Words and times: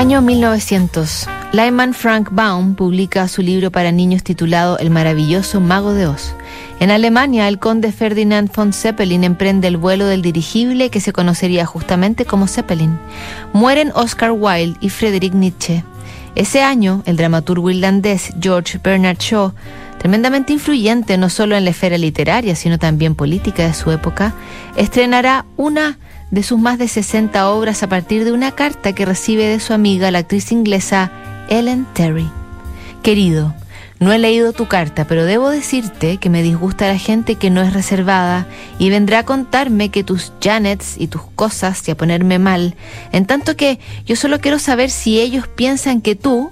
Año 0.00 0.22
1900. 0.22 1.28
Lyman 1.52 1.92
Frank 1.92 2.30
Baum 2.32 2.74
publica 2.74 3.28
su 3.28 3.42
libro 3.42 3.70
para 3.70 3.92
niños 3.92 4.24
titulado 4.24 4.78
El 4.78 4.88
maravilloso 4.88 5.60
mago 5.60 5.92
de 5.92 6.06
Oz. 6.06 6.34
En 6.80 6.90
Alemania, 6.90 7.46
el 7.48 7.58
conde 7.58 7.92
Ferdinand 7.92 8.50
von 8.50 8.72
Zeppelin 8.72 9.24
emprende 9.24 9.68
el 9.68 9.76
vuelo 9.76 10.06
del 10.06 10.22
dirigible 10.22 10.88
que 10.88 11.02
se 11.02 11.12
conocería 11.12 11.66
justamente 11.66 12.24
como 12.24 12.46
Zeppelin. 12.46 12.98
Mueren 13.52 13.92
Oscar 13.94 14.32
Wilde 14.32 14.78
y 14.80 14.88
Friedrich 14.88 15.34
Nietzsche. 15.34 15.84
Ese 16.34 16.62
año, 16.62 17.02
el 17.04 17.18
dramaturgo 17.18 17.68
irlandés 17.68 18.32
George 18.40 18.80
Bernard 18.82 19.18
Shaw, 19.18 19.52
tremendamente 19.98 20.54
influyente 20.54 21.18
no 21.18 21.28
solo 21.28 21.56
en 21.56 21.64
la 21.64 21.72
esfera 21.72 21.98
literaria, 21.98 22.56
sino 22.56 22.78
también 22.78 23.14
política 23.14 23.66
de 23.66 23.74
su 23.74 23.90
época, 23.90 24.32
estrenará 24.76 25.44
una 25.58 25.98
de 26.30 26.42
sus 26.42 26.58
más 26.58 26.78
de 26.78 26.88
60 26.88 27.48
obras 27.50 27.82
a 27.82 27.88
partir 27.88 28.24
de 28.24 28.32
una 28.32 28.52
carta 28.52 28.92
que 28.92 29.04
recibe 29.04 29.46
de 29.46 29.60
su 29.60 29.72
amiga, 29.72 30.10
la 30.10 30.20
actriz 30.20 30.52
inglesa 30.52 31.10
Ellen 31.48 31.86
Terry. 31.92 32.28
Querido, 33.02 33.54
no 33.98 34.12
he 34.12 34.18
leído 34.18 34.52
tu 34.52 34.66
carta, 34.66 35.06
pero 35.06 35.24
debo 35.24 35.50
decirte 35.50 36.18
que 36.18 36.30
me 36.30 36.42
disgusta 36.42 36.86
la 36.86 36.98
gente 36.98 37.34
que 37.34 37.50
no 37.50 37.60
es 37.60 37.74
reservada 37.74 38.46
y 38.78 38.88
vendrá 38.88 39.20
a 39.20 39.24
contarme 39.24 39.90
que 39.90 40.04
tus 40.04 40.32
Janets 40.40 40.96
y 40.96 41.08
tus 41.08 41.22
cosas 41.34 41.86
y 41.86 41.90
a 41.90 41.96
ponerme 41.96 42.38
mal, 42.38 42.76
en 43.12 43.26
tanto 43.26 43.56
que 43.56 43.78
yo 44.06 44.16
solo 44.16 44.40
quiero 44.40 44.58
saber 44.58 44.90
si 44.90 45.20
ellos 45.20 45.48
piensan 45.48 46.00
que 46.00 46.14
tú, 46.14 46.50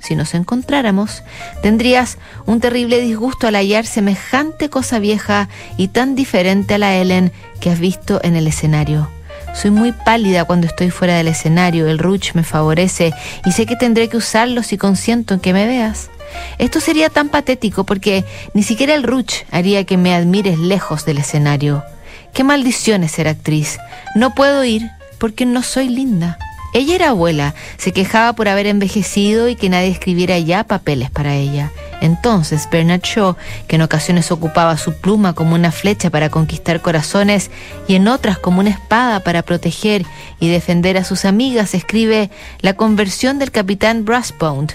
si 0.00 0.16
nos 0.16 0.34
encontráramos, 0.34 1.22
tendrías 1.62 2.18
un 2.46 2.60
terrible 2.60 3.00
disgusto 3.00 3.46
al 3.46 3.54
hallar 3.54 3.86
semejante 3.86 4.68
cosa 4.68 4.98
vieja 4.98 5.48
y 5.76 5.88
tan 5.88 6.14
diferente 6.14 6.74
a 6.74 6.78
la 6.78 6.96
Ellen 6.96 7.32
que 7.60 7.70
has 7.70 7.78
visto 7.78 8.20
en 8.22 8.36
el 8.36 8.46
escenario. 8.46 9.08
Soy 9.54 9.70
muy 9.70 9.92
pálida 9.92 10.44
cuando 10.44 10.66
estoy 10.66 10.90
fuera 10.90 11.16
del 11.16 11.28
escenario, 11.28 11.88
el 11.88 11.98
ruch 11.98 12.34
me 12.34 12.44
favorece 12.44 13.12
y 13.44 13.52
sé 13.52 13.66
que 13.66 13.76
tendré 13.76 14.08
que 14.08 14.16
usarlo 14.16 14.62
si 14.62 14.78
consiento 14.78 15.34
en 15.34 15.40
que 15.40 15.52
me 15.52 15.66
veas. 15.66 16.10
Esto 16.58 16.80
sería 16.80 17.10
tan 17.10 17.28
patético 17.28 17.84
porque 17.84 18.24
ni 18.54 18.62
siquiera 18.62 18.94
el 18.94 19.02
Ruch 19.02 19.44
haría 19.50 19.84
que 19.84 19.96
me 19.96 20.14
admires 20.14 20.58
lejos 20.58 21.04
del 21.04 21.18
escenario. 21.18 21.84
Qué 22.32 22.44
maldición 22.44 23.02
es 23.02 23.12
ser 23.12 23.28
actriz. 23.28 23.78
No 24.14 24.34
puedo 24.34 24.64
ir 24.64 24.90
porque 25.18 25.46
no 25.46 25.62
soy 25.62 25.88
linda. 25.88 26.38
Ella 26.72 26.94
era 26.94 27.08
abuela, 27.08 27.54
se 27.78 27.92
quejaba 27.92 28.34
por 28.34 28.48
haber 28.48 28.68
envejecido 28.68 29.48
y 29.48 29.56
que 29.56 29.68
nadie 29.68 29.88
escribiera 29.88 30.38
ya 30.38 30.64
papeles 30.64 31.10
para 31.10 31.34
ella. 31.34 31.72
Entonces 32.00 32.68
Bernard 32.70 33.02
Shaw, 33.02 33.36
que 33.68 33.76
en 33.76 33.82
ocasiones 33.82 34.32
ocupaba 34.32 34.76
su 34.76 34.94
pluma 34.94 35.34
como 35.34 35.54
una 35.54 35.72
flecha 35.72 36.10
para 36.10 36.30
conquistar 36.30 36.80
corazones 36.80 37.50
y 37.88 37.94
en 37.94 38.08
otras 38.08 38.38
como 38.38 38.60
una 38.60 38.70
espada 38.70 39.20
para 39.20 39.42
proteger 39.42 40.04
y 40.40 40.48
defender 40.48 40.96
a 40.96 41.04
sus 41.04 41.24
amigas, 41.24 41.74
escribe 41.74 42.30
La 42.60 42.74
conversión 42.74 43.38
del 43.38 43.50
capitán 43.50 44.04
Brassbound, 44.04 44.72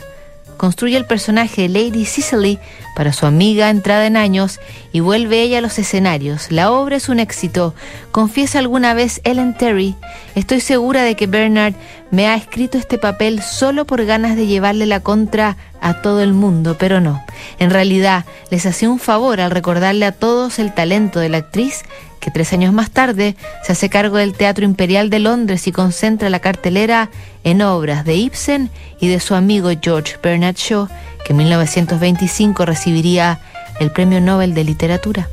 construye 0.58 0.98
el 0.98 1.06
personaje 1.06 1.68
Lady 1.70 2.06
Cicely 2.06 2.60
para 2.96 3.14
su 3.14 3.26
amiga 3.26 3.70
entrada 3.70 4.08
en 4.08 4.18
años 4.18 4.60
y 4.94 5.02
vuelve 5.02 5.42
ella 5.42 5.58
a 5.58 5.62
los 5.62 5.78
escenarios. 5.78 6.52
La 6.52 6.72
obra 6.72 6.96
es 6.96 7.10
un 7.10 7.20
éxito. 7.20 7.76
Confiesa 8.12 8.60
alguna 8.60 8.94
vez 8.94 9.20
Ellen 9.24 9.56
Terry, 9.56 9.96
estoy 10.36 10.62
segura 10.62 11.04
de 11.04 11.16
que 11.16 11.28
Bernard 11.28 11.74
me 12.12 12.28
ha 12.28 12.36
escrito 12.36 12.78
este 12.78 12.98
papel 12.98 13.42
solo 13.42 13.86
por 13.86 14.06
ganas 14.06 14.36
de 14.36 14.48
llevarle 14.48 14.86
la 14.86 15.02
contra 15.02 15.58
a 15.86 16.02
todo 16.02 16.22
el 16.22 16.34
mundo, 16.34 16.78
pero 16.80 17.00
no. 17.00 17.24
En 17.60 17.70
realidad 17.70 18.26
les 18.50 18.66
hacía 18.66 18.90
un 18.90 18.98
favor 18.98 19.40
al 19.40 19.52
recordarle 19.52 20.08
a 20.08 20.12
todos 20.12 20.58
el 20.58 20.74
talento 20.74 21.20
de 21.20 21.30
la 21.30 21.38
actriz 21.38 21.84
que 22.20 22.32
tres 22.32 22.54
años 22.54 22.74
más 22.74 22.90
tarde 22.90 23.36
se 23.62 23.74
hace 23.74 23.88
cargo 23.88 24.18
del 24.18 24.34
Teatro 24.34 24.66
Imperial 24.66 25.12
de 25.12 25.20
Londres 25.20 25.68
y 25.68 25.72
concentra 25.72 26.32
la 26.32 26.40
cartelera 26.40 27.12
en 27.44 27.62
obras 27.62 28.04
de 28.04 28.16
Ibsen 28.16 28.72
y 29.00 29.10
de 29.10 29.20
su 29.20 29.36
amigo 29.36 29.70
George 29.80 30.16
Bernard 30.24 30.56
Shaw, 30.56 30.88
que 31.24 31.34
en 31.34 31.38
1925 31.38 32.66
recibiría 32.66 33.40
el 33.80 33.92
Premio 33.92 34.20
Nobel 34.22 34.56
de 34.56 34.64
Literatura. 34.64 35.30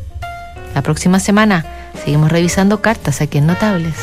La 0.74 0.82
próxima 0.82 1.18
semana 1.18 1.64
seguimos 2.04 2.30
revisando 2.30 2.82
cartas 2.82 3.22
aquí 3.22 3.38
en 3.38 3.46
Notables. 3.46 3.96